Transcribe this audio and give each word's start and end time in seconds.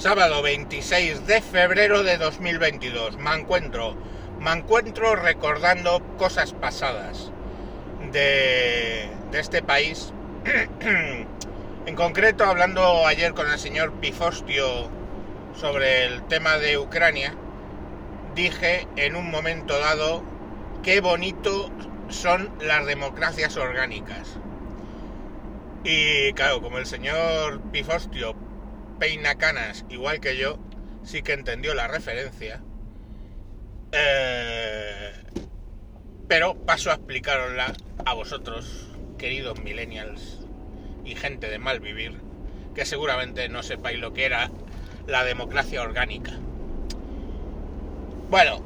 Sábado 0.00 0.40
26 0.40 1.26
de 1.26 1.42
febrero 1.42 2.02
de 2.02 2.16
2022. 2.16 3.18
Me 3.18 3.34
encuentro, 3.34 3.94
me 4.40 4.50
encuentro 4.50 5.14
recordando 5.14 6.00
cosas 6.16 6.54
pasadas 6.54 7.30
de, 8.10 9.10
de 9.30 9.38
este 9.38 9.62
país. 9.62 10.14
en 11.84 11.94
concreto, 11.96 12.46
hablando 12.46 13.06
ayer 13.06 13.34
con 13.34 13.50
el 13.50 13.58
señor 13.58 13.92
Pifostio 14.00 14.88
sobre 15.54 16.06
el 16.06 16.22
tema 16.28 16.56
de 16.56 16.78
Ucrania, 16.78 17.34
dije 18.34 18.88
en 18.96 19.16
un 19.16 19.30
momento 19.30 19.78
dado 19.78 20.22
qué 20.82 21.02
bonito 21.02 21.70
son 22.08 22.50
las 22.58 22.86
democracias 22.86 23.58
orgánicas. 23.58 24.38
Y 25.84 26.32
claro, 26.32 26.62
como 26.62 26.78
el 26.78 26.86
señor 26.86 27.60
Pifostio 27.70 28.34
peina 29.00 29.36
canas 29.36 29.86
igual 29.88 30.20
que 30.20 30.36
yo, 30.36 30.58
sí 31.02 31.22
que 31.22 31.32
entendió 31.32 31.74
la 31.74 31.88
referencia. 31.88 32.60
Eh, 33.92 35.12
pero 36.28 36.54
paso 36.54 36.90
a 36.90 36.94
explicarosla 36.94 37.72
a 38.04 38.14
vosotros, 38.14 38.88
queridos 39.18 39.60
millennials 39.60 40.40
y 41.04 41.16
gente 41.16 41.48
de 41.48 41.58
mal 41.58 41.80
vivir, 41.80 42.20
que 42.74 42.84
seguramente 42.84 43.48
no 43.48 43.62
sepáis 43.62 43.98
lo 43.98 44.12
que 44.12 44.26
era 44.26 44.50
la 45.06 45.24
democracia 45.24 45.82
orgánica. 45.82 46.32
Bueno, 48.28 48.62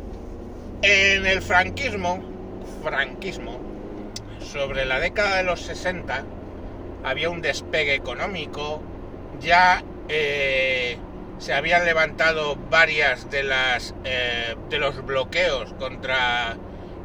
en 0.82 1.24
el 1.24 1.40
franquismo, 1.40 2.22
franquismo, 2.82 3.60
sobre 4.40 4.84
la 4.84 4.98
década 4.98 5.36
de 5.36 5.44
los 5.44 5.60
60, 5.60 6.24
había 7.04 7.30
un 7.30 7.40
despegue 7.40 7.94
económico, 7.94 8.82
ya 9.40 9.82
eh, 10.08 10.98
se 11.38 11.52
habían 11.52 11.84
levantado 11.84 12.56
varias 12.70 13.30
de 13.30 13.42
las 13.42 13.94
eh, 14.04 14.54
de 14.68 14.78
los 14.78 15.04
bloqueos 15.04 15.72
contra 15.74 16.56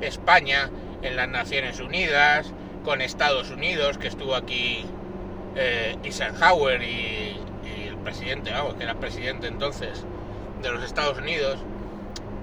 España 0.02 0.70
en 1.02 1.16
las 1.16 1.30
Naciones 1.30 1.80
Unidas, 1.80 2.54
con 2.84 3.02
Estados 3.02 3.50
Unidos, 3.50 3.98
que 3.98 4.08
estuvo 4.08 4.36
aquí 4.36 4.86
eh, 5.56 5.98
Eisenhower 6.04 6.82
y, 6.84 7.40
el 7.88 7.98
presidente, 7.98 8.52
vamos, 8.52 8.76
que 8.76 8.84
era 8.84 8.96
presidente 8.96 9.48
entonces 9.48 10.06
de 10.62 10.72
los 10.72 10.84
Estados 10.84 11.18
Unidos. 11.18 11.60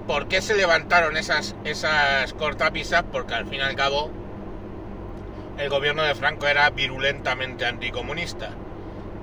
¿Por 0.07 0.27
qué 0.27 0.41
se 0.41 0.55
levantaron 0.55 1.17
esas, 1.17 1.55
esas 1.65 2.33
cortapisas? 2.33 3.03
Porque 3.11 3.33
al 3.33 3.45
fin 3.45 3.59
y 3.59 3.61
al 3.61 3.75
cabo 3.75 4.09
el 5.57 5.69
gobierno 5.69 6.03
de 6.03 6.15
Franco 6.15 6.47
era 6.47 6.69
virulentamente 6.69 7.65
anticomunista 7.65 8.51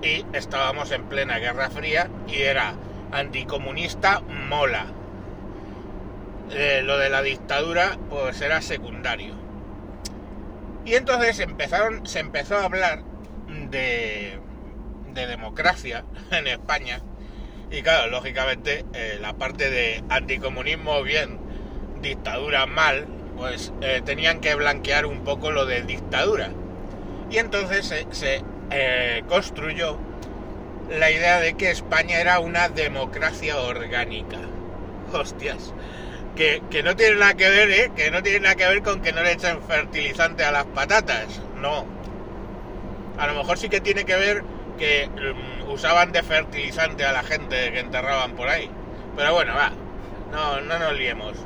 y 0.04 0.24
estábamos 0.32 0.90
en 0.90 1.04
plena 1.04 1.38
Guerra 1.38 1.70
Fría 1.70 2.08
y 2.28 2.42
era 2.42 2.74
anticomunista 3.12 4.20
mola. 4.20 4.86
Eh, 6.50 6.82
lo 6.84 6.98
de 6.98 7.08
la 7.08 7.22
dictadura 7.22 7.98
pues 8.10 8.40
era 8.40 8.60
secundario. 8.60 9.34
Y 10.84 10.94
entonces 10.94 11.40
empezaron, 11.40 12.06
se 12.06 12.20
empezó 12.20 12.58
a 12.58 12.64
hablar 12.64 13.02
de, 13.70 14.38
de 15.14 15.26
democracia 15.26 16.04
en 16.30 16.46
España 16.46 17.00
y 17.70 17.82
claro, 17.82 18.10
lógicamente 18.10 18.84
eh, 18.92 19.18
la 19.20 19.32
parte 19.32 19.70
de 19.70 20.04
anticomunismo 20.08 21.02
bien, 21.02 21.40
dictadura 22.02 22.66
mal, 22.66 23.06
pues 23.36 23.72
eh, 23.80 24.00
tenían 24.04 24.40
que 24.40 24.54
blanquear 24.54 25.06
un 25.06 25.24
poco 25.24 25.50
lo 25.50 25.66
de 25.66 25.82
dictadura. 25.82 26.50
Y 27.30 27.38
entonces 27.38 27.86
se, 27.86 28.06
se 28.12 28.44
eh, 28.70 29.22
construyó 29.28 29.98
la 30.90 31.10
idea 31.10 31.40
de 31.40 31.54
que 31.54 31.70
España 31.70 32.20
era 32.20 32.38
una 32.38 32.68
democracia 32.68 33.58
orgánica. 33.60 34.38
Hostias. 35.12 35.72
Que, 36.36 36.62
que, 36.70 36.82
no 36.82 36.96
tiene 36.96 37.16
nada 37.16 37.34
que 37.34 37.48
ver, 37.48 37.70
¿eh? 37.70 37.92
Que 37.94 38.10
no 38.10 38.22
tiene 38.22 38.40
nada 38.40 38.54
que 38.56 38.66
ver 38.66 38.82
con 38.82 39.00
que 39.00 39.12
no 39.12 39.22
le 39.22 39.32
echen 39.32 39.62
fertilizante 39.62 40.44
a 40.44 40.50
las 40.50 40.64
patatas. 40.66 41.40
No. 41.56 41.86
A 43.16 43.26
lo 43.28 43.34
mejor 43.34 43.56
sí 43.56 43.68
que 43.68 43.80
tiene 43.80 44.04
que 44.04 44.16
ver 44.16 44.44
que 44.76 45.08
um, 45.08 45.70
usaban 45.70 46.10
de 46.10 46.22
fertilizante 46.22 47.04
a 47.04 47.12
la 47.12 47.22
gente 47.22 47.72
que 47.72 47.78
enterraban 47.78 48.32
por 48.32 48.48
ahí. 48.48 48.68
Pero 49.16 49.32
bueno, 49.32 49.54
va. 49.54 49.70
No, 50.32 50.60
no 50.60 50.78
nos 50.78 50.92
liemos. 50.94 51.36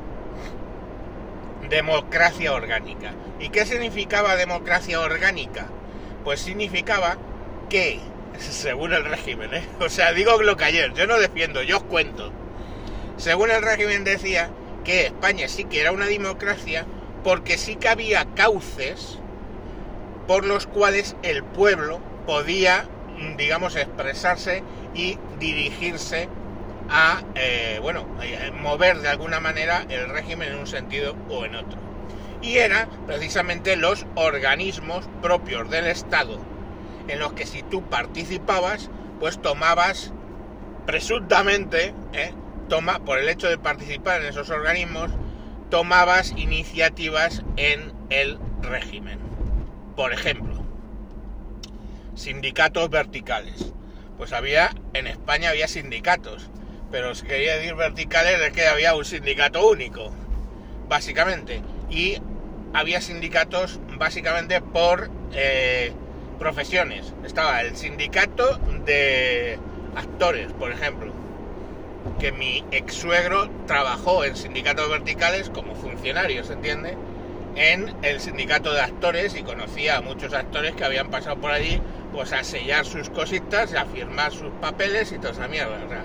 Democracia 1.68 2.54
orgánica. 2.54 3.12
¿Y 3.38 3.50
qué 3.50 3.66
significaba 3.66 4.36
democracia 4.36 5.00
orgánica? 5.00 5.68
Pues 6.28 6.40
significaba 6.40 7.16
que, 7.70 8.00
según 8.38 8.92
el 8.92 9.02
régimen, 9.06 9.54
¿eh? 9.54 9.66
o 9.80 9.88
sea, 9.88 10.12
digo 10.12 10.42
lo 10.42 10.58
que 10.58 10.64
ayer, 10.64 10.92
yo 10.92 11.06
no 11.06 11.18
defiendo, 11.18 11.62
yo 11.62 11.78
os 11.78 11.84
cuento. 11.84 12.30
Según 13.16 13.50
el 13.50 13.62
régimen 13.62 14.04
decía 14.04 14.50
que 14.84 15.06
España 15.06 15.48
sí 15.48 15.64
que 15.64 15.80
era 15.80 15.90
una 15.90 16.04
democracia 16.04 16.84
porque 17.24 17.56
sí 17.56 17.76
que 17.76 17.88
había 17.88 18.26
cauces 18.34 19.18
por 20.26 20.44
los 20.44 20.66
cuales 20.66 21.16
el 21.22 21.44
pueblo 21.44 21.98
podía, 22.26 22.84
digamos, 23.38 23.74
expresarse 23.74 24.62
y 24.92 25.16
dirigirse 25.40 26.28
a, 26.90 27.22
eh, 27.36 27.78
bueno, 27.80 28.06
a 28.20 28.52
mover 28.52 28.98
de 28.98 29.08
alguna 29.08 29.40
manera 29.40 29.86
el 29.88 30.10
régimen 30.10 30.52
en 30.52 30.58
un 30.58 30.66
sentido 30.66 31.16
o 31.30 31.46
en 31.46 31.54
otro. 31.54 31.87
Y 32.40 32.58
eran 32.58 32.88
precisamente 33.06 33.76
los 33.76 34.06
organismos 34.14 35.08
propios 35.20 35.68
del 35.70 35.86
Estado, 35.86 36.38
en 37.08 37.18
los 37.18 37.32
que 37.32 37.46
si 37.46 37.62
tú 37.62 37.82
participabas, 37.82 38.90
pues 39.18 39.40
tomabas 39.42 40.12
presuntamente, 40.86 41.94
¿eh? 42.12 42.32
toma, 42.68 43.00
por 43.04 43.18
el 43.18 43.28
hecho 43.28 43.48
de 43.48 43.58
participar 43.58 44.20
en 44.22 44.28
esos 44.28 44.50
organismos, 44.50 45.10
tomabas 45.70 46.32
iniciativas 46.36 47.42
en 47.56 47.92
el 48.10 48.38
régimen. 48.62 49.18
Por 49.96 50.12
ejemplo, 50.12 50.62
sindicatos 52.14 52.88
verticales. 52.90 53.72
Pues 54.16 54.32
había, 54.32 54.70
en 54.94 55.06
España 55.06 55.50
había 55.50 55.68
sindicatos, 55.68 56.50
pero 56.90 57.14
si 57.14 57.26
quería 57.26 57.56
decir 57.56 57.74
verticales 57.74 58.40
es 58.40 58.52
que 58.52 58.66
había 58.66 58.94
un 58.94 59.04
sindicato 59.04 59.66
único, 59.68 60.10
básicamente. 60.88 61.62
Y 61.90 62.18
había 62.72 63.00
sindicatos 63.00 63.80
básicamente 63.98 64.60
por 64.60 65.10
eh, 65.32 65.92
profesiones. 66.38 67.12
Estaba 67.24 67.60
el 67.62 67.76
sindicato 67.76 68.58
de 68.84 69.58
actores, 69.96 70.52
por 70.52 70.72
ejemplo, 70.72 71.12
que 72.18 72.32
mi 72.32 72.64
ex 72.70 72.94
suegro 72.94 73.48
trabajó 73.66 74.24
en 74.24 74.36
sindicatos 74.36 74.88
verticales 74.88 75.50
como 75.50 75.74
funcionario, 75.74 76.44
¿se 76.44 76.54
entiende? 76.54 76.96
En 77.56 77.94
el 78.02 78.20
sindicato 78.20 78.72
de 78.72 78.80
actores 78.80 79.34
y 79.34 79.42
conocía 79.42 79.96
a 79.96 80.00
muchos 80.00 80.32
actores 80.32 80.74
que 80.74 80.84
habían 80.84 81.10
pasado 81.10 81.36
por 81.36 81.50
allí 81.50 81.80
pues 82.12 82.32
a 82.32 82.44
sellar 82.44 82.86
sus 82.86 83.10
cositas, 83.10 83.74
a 83.74 83.84
firmar 83.84 84.32
sus 84.32 84.50
papeles 84.60 85.12
y 85.12 85.18
toda 85.18 85.32
esa 85.32 85.48
mierda. 85.48 85.80
O 85.84 85.88
sea, 85.88 86.04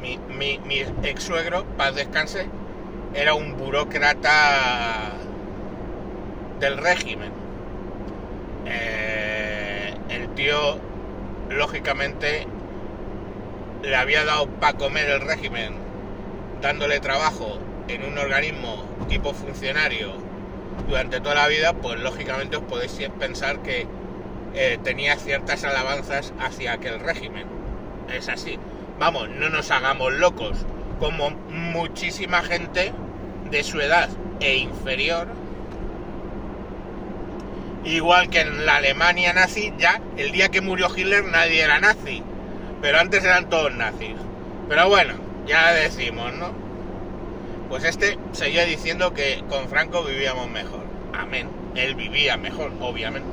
mi, 0.00 0.18
mi, 0.34 0.58
mi 0.60 0.80
ex 1.02 1.22
suegro, 1.22 1.64
paz 1.76 1.94
descanse, 1.94 2.46
era 3.14 3.34
un 3.34 3.56
burócrata 3.56 5.12
del 6.60 6.78
régimen. 6.78 7.32
Eh, 8.66 9.94
el 10.10 10.28
tío, 10.34 10.78
lógicamente, 11.48 12.46
le 13.82 13.96
había 13.96 14.24
dado 14.24 14.46
para 14.46 14.76
comer 14.76 15.08
el 15.08 15.22
régimen, 15.22 15.74
dándole 16.60 17.00
trabajo 17.00 17.58
en 17.88 18.04
un 18.04 18.18
organismo 18.18 18.84
tipo 19.08 19.32
funcionario 19.32 20.12
durante 20.88 21.20
toda 21.20 21.34
la 21.34 21.48
vida, 21.48 21.72
pues 21.72 21.98
lógicamente 22.00 22.56
os 22.56 22.62
podéis 22.64 22.92
pensar 23.18 23.60
que 23.62 23.86
eh, 24.54 24.78
tenía 24.82 25.16
ciertas 25.16 25.64
alabanzas 25.64 26.32
hacia 26.40 26.74
aquel 26.74 27.00
régimen. 27.00 27.46
Es 28.12 28.28
así. 28.28 28.58
Vamos, 28.98 29.28
no 29.30 29.48
nos 29.48 29.70
hagamos 29.70 30.12
locos, 30.12 30.58
como 30.98 31.30
muchísima 31.30 32.42
gente 32.42 32.92
de 33.50 33.62
su 33.62 33.80
edad 33.80 34.10
e 34.40 34.56
inferior, 34.56 35.28
igual 37.84 38.30
que 38.30 38.40
en 38.40 38.66
la 38.66 38.76
Alemania 38.76 39.32
nazi, 39.32 39.72
ya 39.78 40.00
el 40.16 40.32
día 40.32 40.48
que 40.48 40.60
murió 40.60 40.88
Hitler 40.94 41.24
nadie 41.24 41.62
era 41.62 41.80
nazi, 41.80 42.22
pero 42.80 42.98
antes 42.98 43.24
eran 43.24 43.48
todos 43.48 43.74
nazis. 43.74 44.14
Pero 44.68 44.88
bueno, 44.88 45.14
ya 45.46 45.72
decimos, 45.72 46.32
¿no? 46.34 46.52
Pues 47.68 47.84
este 47.84 48.18
seguía 48.32 48.64
diciendo 48.64 49.14
que 49.14 49.44
con 49.48 49.68
Franco 49.68 50.04
vivíamos 50.04 50.48
mejor. 50.50 50.84
Amén. 51.12 51.48
Él 51.74 51.94
vivía 51.94 52.36
mejor, 52.36 52.72
obviamente. 52.80 53.28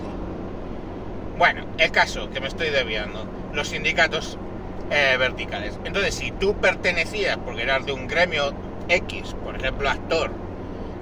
Bueno, 1.38 1.66
el 1.78 1.92
caso 1.92 2.30
que 2.30 2.40
me 2.40 2.48
estoy 2.48 2.70
desviando. 2.70 3.26
Los 3.54 3.70
sindicatos 3.70 4.38
eh, 4.90 5.16
verticales. 5.18 5.80
Entonces, 5.86 6.16
si 6.16 6.32
tú 6.32 6.56
pertenecías, 6.56 7.38
porque 7.38 7.64
eras 7.64 7.86
de 7.86 7.92
un 7.92 8.08
gremio 8.08 8.54
X, 8.90 9.36
por 9.44 9.56
ejemplo, 9.56 9.90
actor, 9.90 10.32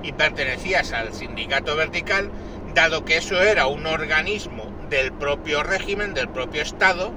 y 0.02 0.12
pertenecías 0.12 0.92
al 0.94 1.14
sindicato 1.14 1.76
vertical, 1.76 2.30
dado 2.76 3.06
que 3.06 3.18
eso 3.18 3.42
era 3.42 3.66
un 3.66 3.88
organismo 3.88 4.72
del 4.90 5.12
propio 5.14 5.64
régimen, 5.64 6.14
del 6.14 6.30
propio 6.30 6.62
Estado, 6.62 7.12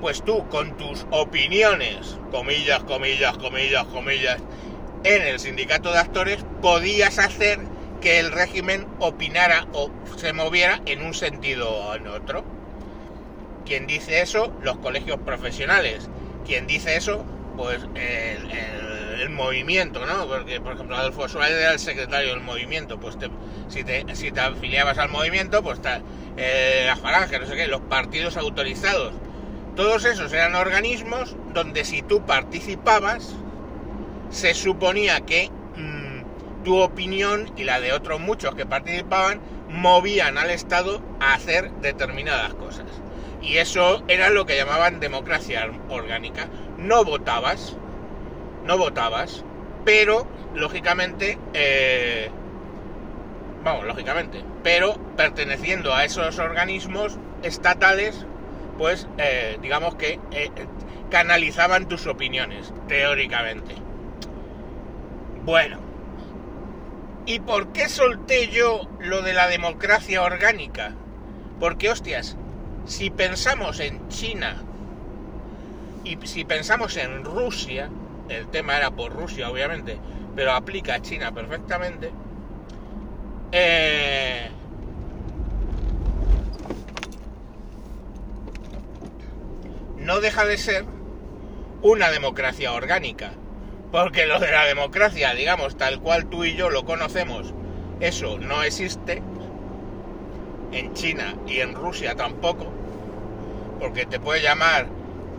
pues 0.00 0.24
tú 0.24 0.48
con 0.48 0.76
tus 0.78 1.04
opiniones 1.10 2.16
comillas, 2.30 2.82
comillas, 2.84 3.36
comillas, 3.36 3.84
comillas, 3.86 4.38
en 5.04 5.22
el 5.22 5.38
sindicato 5.38 5.92
de 5.92 5.98
actores, 5.98 6.44
podías 6.62 7.18
hacer 7.18 7.58
que 8.00 8.18
el 8.18 8.32
régimen 8.32 8.86
opinara 8.98 9.66
o 9.72 9.90
se 10.16 10.32
moviera 10.32 10.80
en 10.86 11.02
un 11.02 11.12
sentido 11.12 11.70
o 11.70 11.94
en 11.94 12.06
otro. 12.06 12.44
Quien 13.66 13.86
dice 13.86 14.22
eso, 14.22 14.52
los 14.62 14.78
colegios 14.78 15.18
profesionales. 15.20 16.08
Quien 16.46 16.66
dice 16.66 16.96
eso, 16.96 17.24
pues 17.56 17.80
el, 17.94 18.50
movimiento, 19.30 20.04
¿no? 20.06 20.26
Porque, 20.26 20.60
por 20.60 20.74
ejemplo, 20.74 20.96
Adolfo 20.96 21.28
Suárez 21.28 21.56
era 21.56 21.72
el 21.72 21.78
secretario 21.78 22.30
del 22.30 22.40
movimiento. 22.40 22.98
Pues 22.98 23.16
si, 23.68 23.84
te, 23.84 24.04
si 24.14 24.30
te 24.30 24.40
afiliabas 24.40 24.98
al 24.98 25.08
movimiento, 25.08 25.62
pues 25.62 25.78
está, 25.78 26.00
eh, 26.36 26.84
la 26.86 26.96
falange, 26.96 27.38
no 27.38 27.46
sé 27.46 27.56
qué, 27.56 27.66
los 27.66 27.80
partidos 27.82 28.36
autorizados. 28.36 29.14
Todos 29.76 30.04
esos 30.04 30.32
eran 30.32 30.54
organismos 30.54 31.36
donde 31.54 31.84
si 31.84 32.02
tú 32.02 32.24
participabas, 32.26 33.34
se 34.30 34.54
suponía 34.54 35.20
que 35.20 35.50
mm, 35.76 36.62
tu 36.64 36.78
opinión 36.78 37.50
y 37.56 37.64
la 37.64 37.80
de 37.80 37.92
otros 37.92 38.20
muchos 38.20 38.54
que 38.54 38.66
participaban 38.66 39.40
movían 39.68 40.38
al 40.38 40.50
Estado 40.50 41.00
a 41.20 41.34
hacer 41.34 41.70
determinadas 41.80 42.54
cosas. 42.54 42.86
Y 43.42 43.56
eso 43.56 44.02
era 44.08 44.30
lo 44.30 44.44
que 44.46 44.56
llamaban 44.56 45.00
democracia 45.00 45.70
orgánica. 45.88 46.48
No 46.76 47.04
votabas, 47.04 47.76
no 48.70 48.78
votabas, 48.78 49.44
pero 49.84 50.28
lógicamente, 50.54 51.40
eh, 51.54 52.30
vamos, 53.64 53.84
lógicamente, 53.84 54.44
pero 54.62 54.94
perteneciendo 55.16 55.92
a 55.92 56.04
esos 56.04 56.38
organismos 56.38 57.18
estatales, 57.42 58.24
pues 58.78 59.08
eh, 59.18 59.58
digamos 59.60 59.96
que 59.96 60.20
eh, 60.30 60.52
canalizaban 61.10 61.88
tus 61.88 62.06
opiniones, 62.06 62.72
teóricamente. 62.86 63.74
Bueno, 65.44 65.80
¿y 67.26 67.40
por 67.40 67.72
qué 67.72 67.88
solté 67.88 68.50
yo 68.50 68.88
lo 69.00 69.22
de 69.22 69.32
la 69.32 69.48
democracia 69.48 70.22
orgánica? 70.22 70.94
Porque, 71.58 71.90
hostias, 71.90 72.36
si 72.86 73.10
pensamos 73.10 73.80
en 73.80 74.06
China 74.10 74.62
y 76.04 76.16
si 76.22 76.44
pensamos 76.44 76.96
en 76.96 77.24
Rusia, 77.24 77.90
el 78.30 78.46
tema 78.48 78.76
era 78.76 78.90
por 78.90 79.12
Rusia, 79.12 79.50
obviamente, 79.50 79.98
pero 80.34 80.52
aplica 80.52 80.94
a 80.94 81.02
China 81.02 81.32
perfectamente, 81.32 82.10
eh, 83.52 84.50
no 89.98 90.20
deja 90.20 90.44
de 90.44 90.58
ser 90.58 90.84
una 91.82 92.10
democracia 92.10 92.72
orgánica. 92.72 93.32
Porque 93.90 94.26
lo 94.26 94.38
de 94.38 94.52
la 94.52 94.66
democracia, 94.66 95.34
digamos, 95.34 95.76
tal 95.76 96.00
cual 96.00 96.26
tú 96.26 96.44
y 96.44 96.54
yo 96.54 96.70
lo 96.70 96.84
conocemos, 96.84 97.52
eso 97.98 98.38
no 98.38 98.62
existe. 98.62 99.22
En 100.70 100.94
China 100.94 101.34
y 101.48 101.58
en 101.58 101.74
Rusia 101.74 102.14
tampoco. 102.14 102.72
Porque 103.80 104.06
te 104.06 104.20
puede 104.20 104.42
llamar 104.42 104.86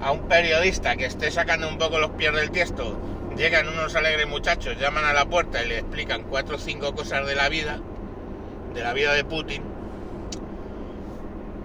a 0.02 0.12
un 0.12 0.28
periodista 0.28 0.96
que 0.96 1.06
esté 1.06 1.32
sacando 1.32 1.68
un 1.68 1.78
poco 1.78 2.00
los 2.00 2.12
pies 2.12 2.34
del 2.34 2.52
tiesto. 2.52 3.00
Llegan 3.38 3.68
unos 3.70 3.96
alegres 3.96 4.28
muchachos, 4.28 4.78
llaman 4.80 5.06
a 5.06 5.14
la 5.14 5.26
puerta 5.26 5.64
y 5.64 5.70
le 5.70 5.80
explican 5.80 6.24
cuatro 6.24 6.56
o 6.56 6.60
cinco 6.60 6.94
cosas 6.94 7.26
de 7.26 7.36
la 7.36 7.50
vida, 7.50 7.80
de 8.74 8.82
la 8.82 8.94
vida 8.94 9.14
de 9.14 9.24
Putin. 9.24 9.64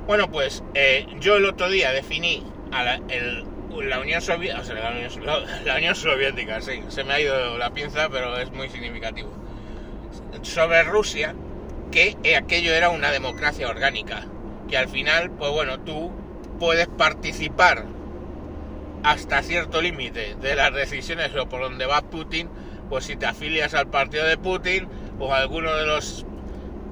Bueno, 0.07 0.31
pues 0.31 0.63
eh, 0.75 1.07
yo 1.19 1.37
el 1.37 1.47
otro 1.47 1.69
día 1.69 1.91
definí 1.91 2.45
a 2.71 2.85
la, 2.85 3.01
Unión 4.01 4.23
Soviética, 4.23 4.61
o 4.61 4.65
sea, 4.65 4.75
la 5.65 5.77
Unión, 5.77 5.95
Soviética, 5.95 6.61
sí, 6.61 6.83
se 6.89 7.03
me 7.03 7.15
ha 7.15 7.21
ido 7.21 7.59
la 7.59 7.71
pinza, 7.71 8.09
pero 8.09 8.39
es 8.39 8.53
muy 8.53 8.69
significativo. 8.69 9.31
Sobre 10.43 10.85
Rusia, 10.85 11.35
que 11.91 12.17
aquello 12.37 12.73
era 12.73 12.91
una 12.91 13.11
democracia 13.11 13.69
orgánica, 13.69 14.25
que 14.69 14.77
al 14.77 14.89
final, 14.89 15.31
pues 15.31 15.51
bueno, 15.51 15.81
tú 15.81 16.13
puedes 16.61 16.87
participar 16.87 17.96
hasta 19.07 19.41
cierto 19.43 19.81
límite 19.81 20.35
de 20.35 20.57
las 20.57 20.75
decisiones 20.75 21.31
o 21.37 21.49
por 21.49 21.61
donde 21.61 21.87
va 21.87 22.03
Putin, 22.03 22.49
pues 22.89 23.05
si 23.05 23.15
te 23.15 23.27
afilias 23.27 23.73
al 23.73 23.87
partido 23.87 24.27
de 24.27 24.37
Putin 24.37 24.89
o 25.21 25.33
a 25.33 25.47
de 25.47 25.87
las 25.87 26.27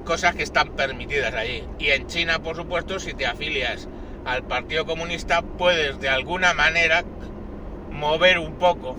cosas 0.05 0.33
que 0.33 0.43
están 0.43 0.77
permitidas 0.77 1.33
allí. 1.33 1.65
Y 1.77 1.89
en 1.89 2.07
China, 2.07 2.39
por 2.39 2.55
supuesto, 2.55 2.99
si 2.99 3.13
te 3.13 3.25
afilias 3.25 3.89
al 4.23 4.43
Partido 4.43 4.85
Comunista 4.85 5.41
puedes 5.41 5.99
de 5.99 6.07
alguna 6.07 6.53
manera 6.53 7.03
mover 7.91 8.39
un 8.39 8.53
poco. 8.53 8.95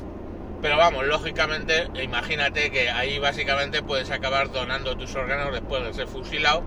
Pero 0.60 0.76
vamos, 0.76 1.06
lógicamente, 1.06 1.88
imagínate 2.02 2.70
que 2.70 2.90
ahí 2.90 3.18
básicamente 3.18 3.82
puedes 3.82 4.10
acabar 4.10 4.52
donando 4.52 4.94
tus 4.94 5.14
órganos 5.14 5.52
después 5.52 5.82
de 5.84 5.94
ser 5.94 6.06
fusilado. 6.06 6.64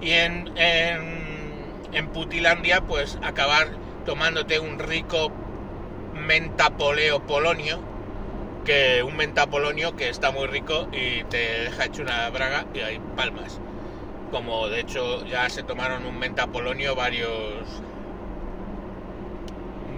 Y 0.00 0.12
en, 0.12 0.50
en, 0.56 2.08
Putilandia, 2.08 2.80
pues 2.80 3.18
acabar 3.22 3.68
tomándote 4.06 4.60
un 4.60 4.78
rico 4.78 5.30
mentapoleo 6.28 7.20
polonio, 7.26 7.80
que 8.66 9.02
un 9.02 9.16
mentapolonio 9.16 9.96
que 9.96 10.10
está 10.10 10.30
muy 10.30 10.46
rico 10.46 10.86
y 10.92 11.24
te 11.24 11.38
deja 11.38 11.86
hecho 11.86 12.02
una 12.02 12.28
braga 12.28 12.66
y 12.74 12.80
hay 12.80 13.00
palmas 13.16 13.58
como 14.30 14.68
de 14.68 14.80
hecho 14.80 15.24
ya 15.24 15.48
se 15.48 15.62
tomaron 15.62 16.04
un 16.04 16.18
menta 16.18 16.48
polonio 16.48 16.94
varios 16.94 17.64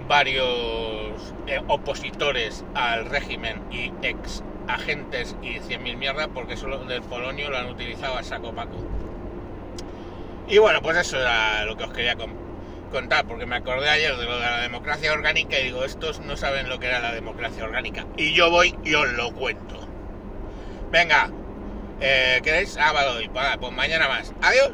varios 0.07 1.33
eh, 1.47 1.59
opositores 1.67 2.63
al 2.75 3.05
régimen 3.05 3.61
y 3.69 3.91
ex 4.01 4.41
agentes 4.67 5.35
y 5.41 5.59
100.000 5.59 5.97
mierda 5.97 6.29
porque 6.29 6.55
solo 6.55 6.85
del 6.85 7.01
polonio 7.01 7.49
lo 7.49 7.57
han 7.57 7.67
utilizado 7.67 8.17
a 8.17 8.23
saco 8.23 8.53
paco. 8.53 8.77
Y 10.47 10.57
bueno, 10.57 10.81
pues 10.81 10.97
eso 10.97 11.17
era 11.17 11.63
lo 11.65 11.77
que 11.77 11.83
os 11.83 11.93
quería 11.93 12.15
contar, 12.91 13.25
porque 13.25 13.45
me 13.45 13.55
acordé 13.55 13.89
ayer 13.89 14.15
de 14.15 14.25
lo 14.25 14.35
de 14.35 14.45
la 14.45 14.61
democracia 14.61 15.11
orgánica 15.13 15.59
y 15.59 15.65
digo, 15.65 15.83
estos 15.83 16.19
no 16.19 16.37
saben 16.37 16.69
lo 16.69 16.79
que 16.79 16.87
era 16.87 16.99
la 16.99 17.13
democracia 17.13 17.63
orgánica. 17.63 18.05
Y 18.17 18.33
yo 18.33 18.51
voy 18.51 18.75
y 18.83 18.93
os 18.93 19.09
lo 19.13 19.33
cuento. 19.33 19.87
Venga, 20.91 21.31
eh, 22.01 22.41
¿Queréis? 22.43 22.77
Ah, 22.77 22.91
vale, 22.91 23.29
pues 23.59 23.71
mañana 23.73 24.07
más. 24.07 24.33
Adiós. 24.41 24.71